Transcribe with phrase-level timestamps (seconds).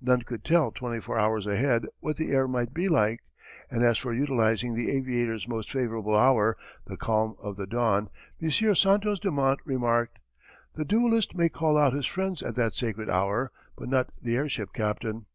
[0.00, 3.20] None could tell twenty four hours ahead what the air might be like,
[3.70, 8.10] and as for utilizing the aviator's most favourable hour, the calm of the dawn,
[8.42, 8.50] M.
[8.50, 10.18] Santos Dumont remarked:
[10.74, 14.72] "The duellist may call out his friends at that sacred hour, but not the airship
[14.72, 15.26] captain."